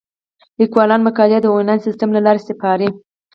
[0.59, 2.89] لیکوالان مقالې د انلاین سیستم له لارې سپاري.